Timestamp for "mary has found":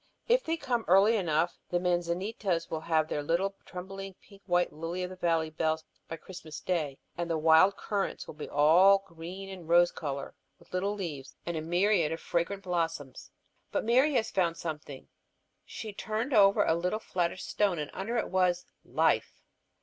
13.85-14.57